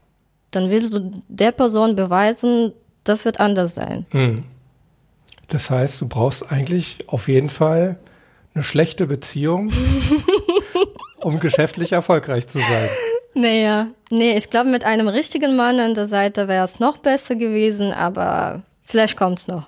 [0.50, 2.72] Dann willst du der Person beweisen,
[3.04, 4.06] das wird anders sein.
[4.10, 4.44] Hm.
[5.48, 7.98] Das heißt, du brauchst eigentlich auf jeden Fall
[8.54, 9.72] eine schlechte Beziehung,
[11.16, 12.88] um geschäftlich erfolgreich zu sein.
[13.34, 17.36] Naja, nee, ich glaube, mit einem richtigen Mann an der Seite wäre es noch besser
[17.36, 19.66] gewesen, aber vielleicht kommt es noch.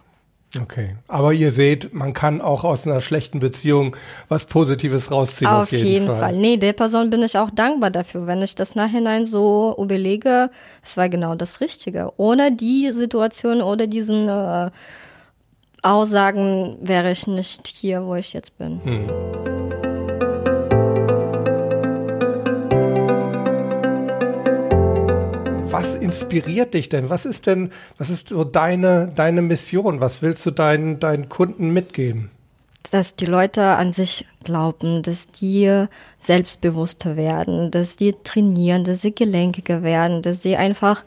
[0.60, 3.96] Okay, aber ihr seht, man kann auch aus einer schlechten Beziehung
[4.28, 5.50] was Positives rausziehen.
[5.50, 6.18] Auf, auf jeden, jeden Fall.
[6.18, 6.36] Fall.
[6.36, 10.50] Nee, der Person bin ich auch dankbar dafür, wenn ich das nachhinein so überlege.
[10.82, 12.12] Es war genau das Richtige.
[12.18, 14.70] Ohne die Situation oder diesen äh,
[15.80, 18.80] Aussagen wäre ich nicht hier, wo ich jetzt bin.
[18.84, 19.61] Hm.
[25.82, 27.10] Was inspiriert dich denn?
[27.10, 30.00] Was ist denn, was ist so deine, deine Mission?
[30.00, 32.30] Was willst du deinen, deinen Kunden mitgeben?
[32.92, 35.86] Dass die Leute an sich glauben, dass die
[36.20, 41.02] selbstbewusster werden, dass die trainieren, dass sie gelenkiger werden, dass sie einfach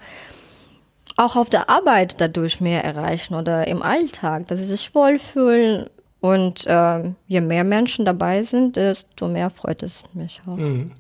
[1.15, 5.85] auch auf der Arbeit dadurch mehr erreichen oder im Alltag, dass sie sich wohlfühlen.
[6.19, 10.57] Und äh, je mehr Menschen dabei sind, desto mehr freut es mich auch.
[10.57, 10.91] Mhm.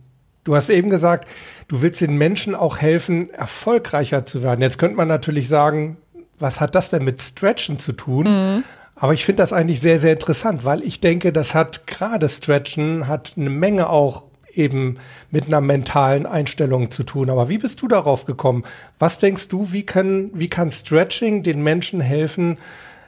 [0.45, 1.27] Du hast eben gesagt,
[1.67, 4.61] du willst den Menschen auch helfen, erfolgreicher zu werden.
[4.61, 5.97] Jetzt könnte man natürlich sagen,
[6.39, 8.25] was hat das denn mit Stretchen zu tun?
[8.27, 8.63] Mhm.
[8.95, 13.07] Aber ich finde das eigentlich sehr, sehr interessant, weil ich denke, das hat gerade Stretchen,
[13.07, 14.99] hat eine Menge auch eben
[15.31, 17.29] mit einer mentalen Einstellung zu tun.
[17.29, 18.63] Aber wie bist du darauf gekommen?
[18.99, 22.57] Was denkst du, wie kann, wie kann Stretching den Menschen helfen,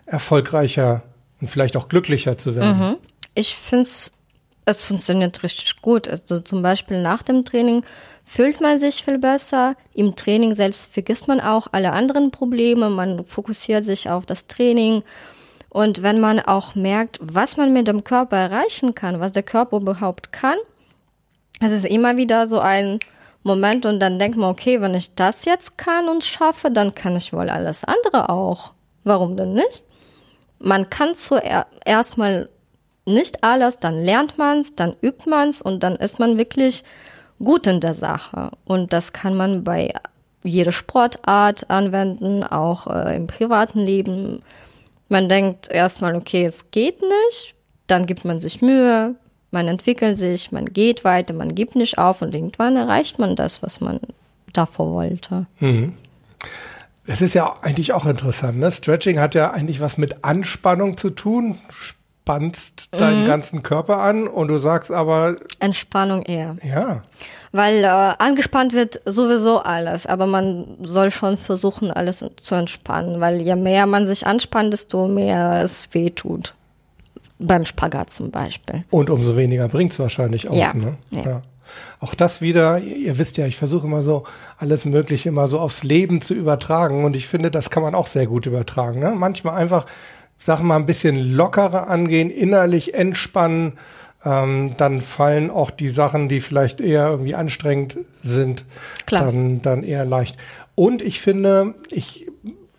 [0.07, 1.03] erfolgreicher
[1.39, 2.79] und vielleicht auch glücklicher zu werden?
[2.79, 2.95] Mhm.
[3.33, 4.11] Ich finde es
[4.67, 6.07] es funktioniert richtig gut.
[6.09, 7.83] Also zum Beispiel nach dem Training
[8.25, 9.75] fühlt man sich viel besser.
[9.93, 12.89] Im Training selbst vergisst man auch alle anderen Probleme.
[12.89, 15.03] Man fokussiert sich auf das Training.
[15.69, 19.77] Und wenn man auch merkt, was man mit dem Körper erreichen kann, was der Körper
[19.77, 20.57] überhaupt kann,
[21.61, 22.99] es ist immer wieder so ein
[23.43, 27.15] Moment und dann denkt man, okay, wenn ich das jetzt kann und schaffe, dann kann
[27.15, 28.73] ich wohl alles andere auch.
[29.05, 29.85] Warum denn nicht?
[30.59, 32.49] Man kann zuerst mal
[33.07, 36.83] nicht alles, dann lernt man es, dann übt man es und dann ist man wirklich
[37.39, 38.51] gut in der Sache.
[38.65, 39.93] Und das kann man bei
[40.43, 44.41] jeder Sportart anwenden, auch äh, im privaten Leben.
[45.09, 47.55] Man denkt erstmal, okay, es geht nicht,
[47.87, 49.15] dann gibt man sich Mühe,
[49.51, 53.63] man entwickelt sich, man geht weiter, man gibt nicht auf und irgendwann erreicht man das,
[53.63, 53.99] was man
[54.53, 55.45] davor wollte.
[55.59, 55.93] Mhm.
[57.05, 58.59] Es ist ja eigentlich auch interessant.
[58.59, 58.69] Ne?
[58.69, 61.57] Stretching hat ja eigentlich was mit Anspannung zu tun
[62.27, 63.27] spannst deinen mhm.
[63.27, 65.37] ganzen Körper an und du sagst aber.
[65.59, 66.57] Entspannung eher.
[66.61, 67.03] Ja.
[67.53, 73.41] Weil äh, angespannt wird sowieso alles, aber man soll schon versuchen, alles zu entspannen, weil
[73.41, 76.53] je mehr man sich anspannt, desto mehr es weh tut.
[77.39, 78.83] Beim Spagat zum Beispiel.
[78.89, 80.55] Und umso weniger bringt es wahrscheinlich auch.
[80.55, 80.73] Ja.
[80.73, 80.97] Ne?
[81.11, 81.21] ja.
[81.21, 81.41] ja.
[81.99, 84.23] Auch das wieder, ihr wisst ja, ich versuche immer so
[84.57, 88.07] alles Mögliche immer so aufs Leben zu übertragen und ich finde, das kann man auch
[88.07, 88.99] sehr gut übertragen.
[88.99, 89.11] Ne?
[89.11, 89.85] Manchmal einfach
[90.39, 93.73] Sachen mal ein bisschen lockerer angehen, innerlich entspannen,
[94.25, 98.65] ähm, dann fallen auch die Sachen, die vielleicht eher irgendwie anstrengend sind,
[99.09, 100.37] dann, dann eher leicht.
[100.75, 102.27] Und ich finde, ich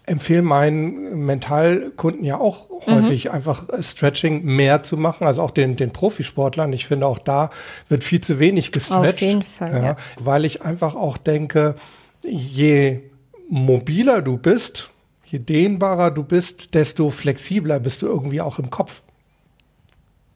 [0.06, 3.30] empfehle meinen Mentalkunden ja auch häufig mhm.
[3.32, 6.72] einfach Stretching mehr zu machen, also auch den, den Profisportlern.
[6.72, 7.50] Ich finde auch da
[7.88, 9.14] wird viel zu wenig gestretcht.
[9.14, 9.96] Auf jeden Fall, ja, ja.
[10.18, 11.74] Weil ich einfach auch denke,
[12.22, 13.00] je
[13.48, 14.90] mobiler du bist,
[15.30, 19.02] je dehnbarer du bist, desto flexibler bist du irgendwie auch im Kopf.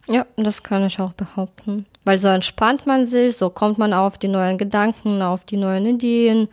[0.08, 1.86] Ja, das kann ich auch behaupten.
[2.04, 5.86] Weil so entspannt man sich, so kommt man auf die neuen Gedanken, auf die neuen
[5.86, 6.48] Ideen.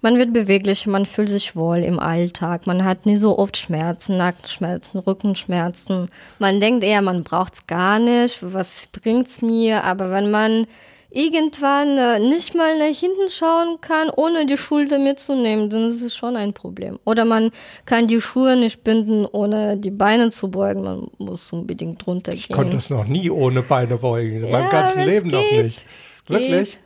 [0.00, 2.66] Man wird beweglich, man fühlt sich wohl im Alltag.
[2.66, 6.08] Man hat nie so oft Schmerzen, Nackenschmerzen, Rückenschmerzen.
[6.38, 8.38] Man denkt eher, man braucht's gar nicht.
[8.40, 9.84] Was bringt's mir?
[9.84, 10.66] Aber wenn man
[11.10, 16.14] irgendwann äh, nicht mal nach hinten schauen kann, ohne die Schulter mitzunehmen, dann ist es
[16.14, 16.98] schon ein Problem.
[17.04, 17.50] Oder man
[17.86, 20.82] kann die Schuhe nicht binden, ohne die Beine zu beugen.
[20.82, 22.40] Man muss unbedingt drunter gehen.
[22.40, 24.36] Ich konnte das noch nie ohne Beine beugen.
[24.42, 25.64] In Ja, meinem ganzen Leben noch geht.
[25.64, 25.82] nicht.
[26.24, 26.72] Es Wirklich?
[26.72, 26.80] geht.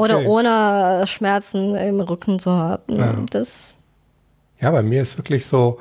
[0.00, 2.98] Oder ohne Schmerzen im Rücken zu haben.
[2.98, 3.16] Ja.
[3.30, 3.74] Das
[4.60, 5.78] Ja, bei mir ist wirklich so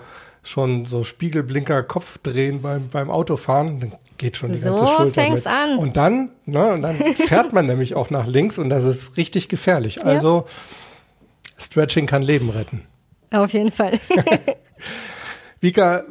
[0.47, 3.79] schon so Spiegelblinker Kopfdrehen beim, beim Autofahren.
[3.79, 5.53] Dann geht schon die So ganze Schulter fängt's mit.
[5.53, 5.77] an.
[5.77, 6.95] Und dann, ne, und dann
[7.27, 10.05] fährt man nämlich auch nach links und das ist richtig gefährlich.
[10.05, 10.45] Also
[11.57, 12.83] Stretching kann Leben retten.
[13.31, 13.99] auf jeden Fall.
[15.61, 16.03] Vika,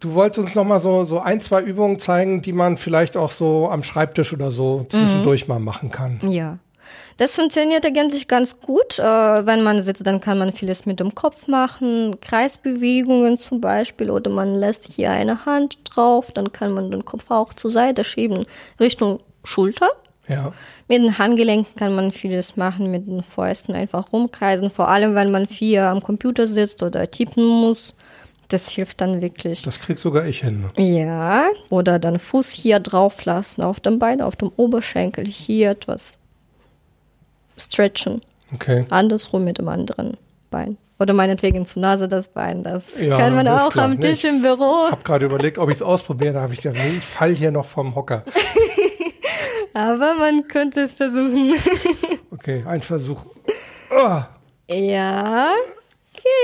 [0.00, 3.30] du wolltest uns noch mal so, so ein, zwei Übungen zeigen, die man vielleicht auch
[3.30, 6.20] so am Schreibtisch oder so zwischendurch mal machen kann.
[6.30, 6.58] Ja.
[7.16, 8.98] Das funktioniert eigentlich ganz gut.
[8.98, 14.10] Äh, wenn man sitzt, dann kann man vieles mit dem Kopf machen, Kreisbewegungen zum Beispiel,
[14.10, 18.04] oder man lässt hier eine Hand drauf, dann kann man den Kopf auch zur Seite
[18.04, 18.46] schieben,
[18.80, 19.90] Richtung Schulter.
[20.28, 20.52] Ja.
[20.88, 25.30] Mit den Handgelenken kann man vieles machen, mit den Fäusten einfach rumkreisen, vor allem wenn
[25.30, 27.94] man viel am Computer sitzt oder tippen muss.
[28.48, 29.62] Das hilft dann wirklich.
[29.62, 30.66] Das krieg sogar ich hin.
[30.76, 36.18] Ja, oder dann Fuß hier drauf lassen, auf dem Bein, auf dem Oberschenkel, hier etwas
[37.56, 38.20] stretchen.
[38.52, 38.84] Okay.
[38.90, 40.16] Andersrum mit dem anderen
[40.50, 40.76] Bein.
[41.00, 42.62] Oder meinetwegen zur Nase das Bein.
[42.62, 43.86] Das Ja, kann man auch klar.
[43.86, 44.86] am Tisch ich im Büro.
[44.90, 46.34] Hab gerade überlegt, ob ich es ausprobiere.
[46.34, 48.22] Da habe ich gedacht, nee, ich fall hier noch vom Hocker.
[49.74, 51.54] Aber man könnte es versuchen.
[52.30, 53.22] Okay, ein Versuch.
[53.90, 54.26] Ah,
[54.68, 55.48] ja,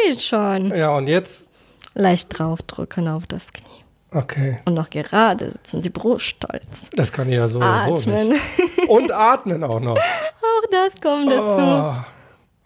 [0.09, 0.75] geht schon.
[0.75, 1.51] ja, und jetzt?
[1.95, 3.70] Leicht draufdrücken auf das Knie.
[4.13, 6.91] Okay, Und noch gerade sitzen, die Brust stolz.
[6.97, 8.29] das kann ich ja so so Atmen.
[8.31, 8.89] nicht.
[8.89, 9.97] Und atmen auch noch.
[9.97, 11.61] Auch das kommt dazu.
[11.61, 12.05] Ah,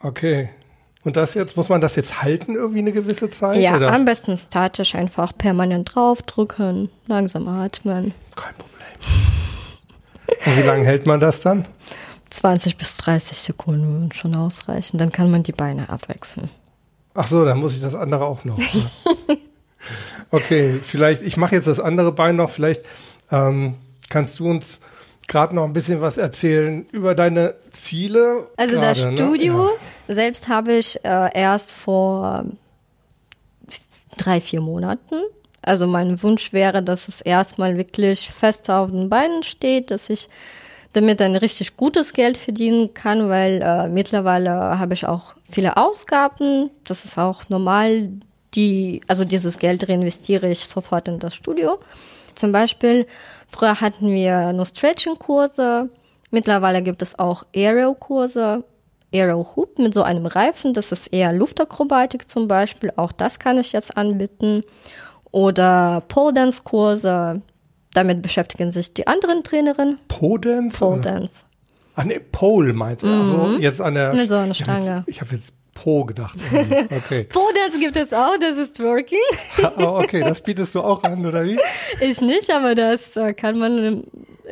[0.02, 0.48] okay.
[1.04, 3.60] Und das jetzt, muss man das jetzt halten irgendwie eine gewisse Zeit?
[3.60, 3.92] Ja, oder?
[3.92, 8.14] am besten statisch einfach permanent draufdrücken, langsam atmen.
[8.36, 8.88] Kein Problem.
[10.46, 11.66] Und wie lange hält man das dann?
[12.30, 14.96] 20 bis 30 Sekunden würden schon ausreichen.
[14.96, 16.48] Dann kann man die Beine abwechseln.
[17.12, 18.56] Ach so, dann muss ich das andere auch noch.
[18.56, 18.64] ne?
[20.30, 22.50] Okay, vielleicht, ich mache jetzt das andere Bein noch.
[22.50, 22.82] Vielleicht
[23.30, 23.74] ähm,
[24.08, 24.80] kannst du uns
[25.26, 28.48] gerade noch ein bisschen was erzählen über deine Ziele.
[28.56, 29.16] Also das gerade, ne?
[29.16, 29.70] Studio
[30.08, 30.14] Ja.
[30.14, 32.44] selbst habe ich äh, erst vor
[34.18, 35.22] drei, vier Monaten.
[35.62, 40.28] Also mein Wunsch wäre, dass es erstmal wirklich fest auf den Beinen steht, dass ich
[40.92, 46.70] damit ein richtig gutes Geld verdienen kann, weil äh, mittlerweile habe ich auch viele Ausgaben.
[46.86, 48.10] Das ist auch normal.
[48.54, 51.78] Die, also dieses Geld reinvestiere ich sofort in das Studio.
[52.34, 53.06] Zum Beispiel,
[53.48, 55.88] früher hatten wir nur Stretching-Kurse.
[56.30, 58.64] Mittlerweile gibt es auch Aero-Kurse.
[59.12, 60.72] Aero Hoop mit so einem Reifen.
[60.72, 62.92] Das ist eher Luftakrobatik zum Beispiel.
[62.96, 64.64] Auch das kann ich jetzt anbieten.
[65.30, 67.40] Oder Pole Dance Kurse.
[67.92, 69.98] Damit beschäftigen sich die anderen Trainerinnen.
[70.08, 70.78] Pole Dance?
[70.78, 71.12] Pole oder?
[71.12, 71.44] Dance.
[71.94, 73.06] Ah, nee, Pole meinst du?
[73.06, 74.12] Also jetzt an der.
[74.14, 75.04] Mit so einer Ich hab Stange.
[75.06, 76.36] Jetzt, ich habe jetzt Po gedacht.
[76.52, 76.94] irgendwie.
[76.96, 77.24] Okay.
[77.24, 79.18] Pole Dance gibt es auch, das ist Twerking.
[79.62, 81.58] Ah, okay, das bietest du auch an, oder wie?
[82.00, 84.04] Ich nicht, aber das äh, kann man im,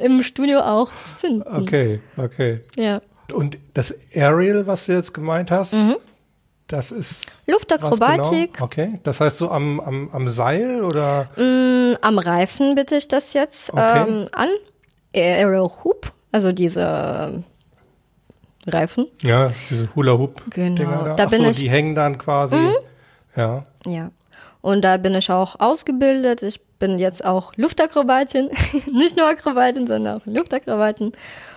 [0.02, 1.42] im Studio auch finden.
[1.42, 2.60] Okay, okay.
[2.76, 3.00] Ja.
[3.32, 5.96] Und das Aerial, was du jetzt gemeint hast, Mhm.
[6.66, 7.26] das ist.
[7.46, 8.54] Luftakrobatik.
[8.54, 8.64] Genau?
[8.64, 9.00] Okay.
[9.04, 11.28] Das heißt so am, am, am Seil oder?
[11.36, 14.04] Mm, Am Reifen bitte ich das jetzt Okay.
[14.08, 14.48] ähm, an.
[15.14, 17.44] Aero Hoop, also diese
[18.66, 19.06] Reifen.
[19.22, 20.42] Ja, diese Hula Hoop.
[20.50, 21.14] Genau, da.
[21.14, 21.60] da bin so, ich- Mhm.
[21.62, 22.56] die hängen dann quasi.
[23.36, 23.64] Ja.
[23.86, 24.10] Ja.
[24.60, 26.42] Und da bin ich auch ausgebildet.
[26.42, 28.50] Ich bin jetzt auch Luftakrobatin.
[28.92, 31.12] Nicht nur Akrobatin, sondern auch Luftakrobatin.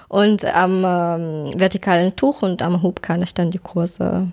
[0.08, 4.28] Und am ähm, vertikalen Tuch und am Hub kann ich dann die Kurse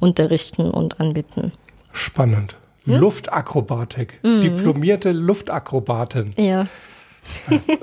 [0.00, 1.52] unterrichten und anbieten.
[1.92, 2.56] Spannend.
[2.84, 2.98] Hm?
[3.00, 4.18] Luftakrobatik.
[4.22, 4.40] Mhm.
[4.40, 6.30] Diplomierte Luftakrobatin.
[6.36, 6.66] Ja.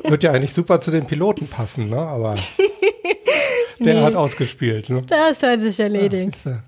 [0.03, 1.97] Wird ja eigentlich super zu den Piloten passen, ne?
[1.99, 2.35] Aber
[3.79, 4.01] der Nee.
[4.01, 5.01] hat ausgespielt, ne?
[5.07, 6.37] Das hat sich erledigt.
[6.43, 6.59] Du?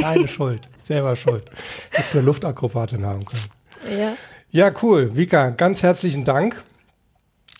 [0.00, 0.62] Deine Schuld.
[0.82, 1.44] Selber schuld.
[1.90, 3.98] Hättest du eine Luftakrobatin haben können.
[4.00, 4.12] Ja.
[4.50, 5.14] Ja, cool.
[5.14, 6.64] Vika, ganz herzlichen Dank.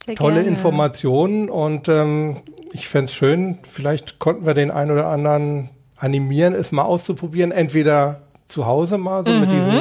[0.07, 0.49] Sehr Tolle gerne.
[0.49, 2.37] Informationen und ähm,
[2.73, 8.23] ich fänd's schön, vielleicht konnten wir den einen oder anderen animieren, es mal auszuprobieren, entweder
[8.47, 9.41] zu Hause mal so Mhm.
[9.41, 9.75] mit diesen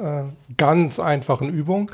[0.00, 0.22] äh,
[0.56, 1.88] ganz einfachen Übungen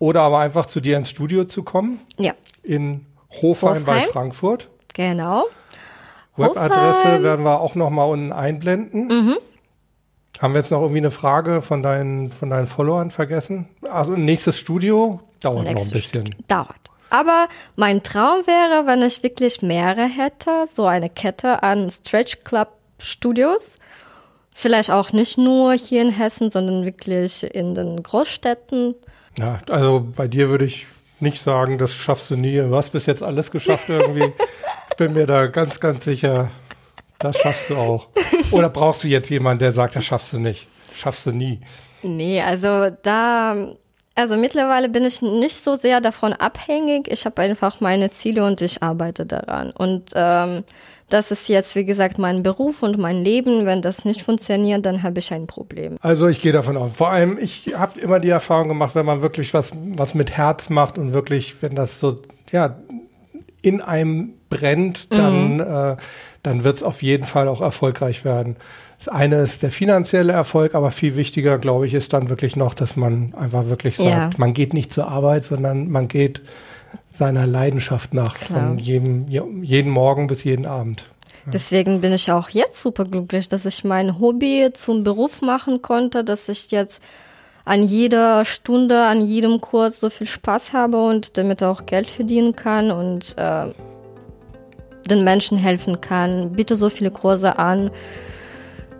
[0.00, 2.32] oder aber einfach zu dir ins Studio zu kommen Ja,
[2.64, 3.06] in
[3.40, 4.10] Hofheim, bei Hofheim.
[4.12, 4.68] Frankfurt.
[4.94, 5.44] genau.
[6.38, 7.18] Webadresse.
[7.18, 7.22] Mhm.
[7.22, 9.36] werden wir auch noch mal unten einblenden.
[10.40, 13.68] Haben wir jetzt noch irgendwie eine Frage von deinen, von deinen Followern vergessen?
[13.90, 16.30] Also nächstes Studio dauert noch ein Nächstes bisschen.
[16.46, 16.76] Dauert.
[17.10, 22.68] Aber mein Traum wäre, wenn ich wirklich mehrere hätte, so eine Kette an Stretch Club
[23.00, 23.76] Studios
[24.60, 28.96] Vielleicht auch nicht nur hier in Hessen, sondern wirklich in den Großstädten.
[29.38, 30.88] Ja, also bei dir würde ich
[31.20, 32.56] nicht sagen, das schaffst du nie.
[32.56, 34.32] Du hast bis jetzt alles geschafft irgendwie.
[34.98, 36.50] Ich bin mir da ganz, ganz sicher,
[37.20, 38.08] das schaffst du auch.
[38.50, 40.66] Oder brauchst du jetzt jemanden, der sagt, das schaffst du nicht?
[40.92, 41.60] Schaffst du nie.
[42.02, 43.76] Nee, also da,
[44.16, 47.06] also mittlerweile bin ich nicht so sehr davon abhängig.
[47.12, 49.70] Ich habe einfach meine Ziele und ich arbeite daran.
[49.70, 50.64] Und ähm,
[51.08, 53.66] das ist jetzt, wie gesagt, mein Beruf und mein Leben.
[53.66, 55.96] Wenn das nicht funktioniert, dann habe ich ein Problem.
[56.00, 56.90] Also ich gehe davon aus.
[56.96, 60.70] Vor allem, ich habe immer die Erfahrung gemacht, wenn man wirklich was, was mit Herz
[60.70, 62.76] macht und wirklich, wenn das so, ja,
[63.62, 65.60] in einem brennt, dann, mhm.
[65.60, 65.96] äh,
[66.42, 68.56] dann wird es auf jeden Fall auch erfolgreich werden.
[68.98, 72.74] Das eine ist der finanzielle Erfolg, aber viel wichtiger, glaube ich, ist dann wirklich noch,
[72.74, 74.30] dass man einfach wirklich sagt, ja.
[74.38, 76.42] man geht nicht zur Arbeit, sondern man geht
[77.12, 78.60] seiner Leidenschaft nach, Klar.
[78.60, 81.04] von jedem, jeden Morgen bis jeden Abend.
[81.46, 86.24] Deswegen bin ich auch jetzt super glücklich, dass ich mein Hobby zum Beruf machen konnte,
[86.24, 87.02] dass ich jetzt
[87.68, 92.56] an jeder Stunde, an jedem Kurs so viel Spaß habe und damit auch Geld verdienen
[92.56, 93.66] kann und äh,
[95.10, 96.52] den Menschen helfen kann.
[96.52, 97.90] Biete so viele Kurse an.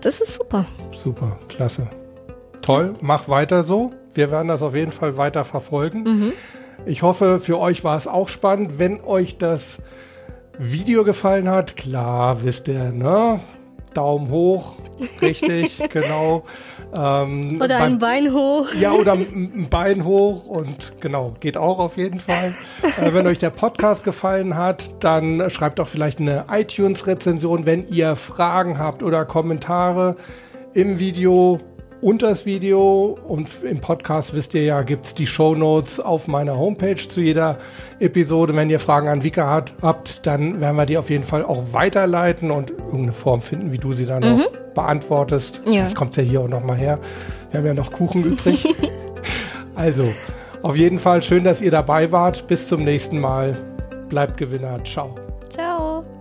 [0.03, 0.67] Das ist super.
[0.95, 1.89] Super, klasse.
[2.61, 3.93] Toll, mach weiter so.
[4.13, 6.03] Wir werden das auf jeden Fall weiter verfolgen.
[6.03, 6.33] Mhm.
[6.85, 8.79] Ich hoffe, für euch war es auch spannend.
[8.79, 9.81] Wenn euch das
[10.59, 13.41] Video gefallen hat, klar, wisst ihr, ne?
[13.95, 14.75] Daumen hoch,
[15.21, 16.45] richtig, genau.
[16.95, 18.69] Ähm, oder ein Bein hoch.
[18.81, 22.55] Ja, oder ein Bein hoch und genau, geht auch auf jeden Fall.
[22.83, 28.17] äh, wenn euch der Podcast gefallen hat, dann schreibt doch vielleicht eine iTunes-Rezension, wenn ihr
[28.17, 30.17] Fragen habt oder Kommentare
[30.75, 31.61] im Video
[32.01, 36.29] unter das Video und im Podcast wisst ihr ja, gibt es die Show Notes auf
[36.29, 37.59] meiner Homepage zu jeder
[37.99, 38.55] Episode.
[38.55, 41.73] Wenn ihr Fragen an Vika hat, habt, dann werden wir die auf jeden Fall auch
[41.73, 44.39] weiterleiten und irgendeine Form finden, wie du sie dann mhm.
[44.39, 45.63] noch beantwortest.
[45.65, 45.73] Ja.
[45.73, 46.99] Vielleicht kommt ja hier auch noch mal her.
[47.51, 48.67] Wir haben ja noch Kuchen übrig.
[49.75, 50.05] also,
[50.63, 52.47] auf jeden Fall schön, dass ihr dabei wart.
[52.47, 53.57] Bis zum nächsten Mal.
[54.09, 54.83] Bleibt Gewinner.
[54.85, 55.15] Ciao.
[55.49, 56.18] Ciao.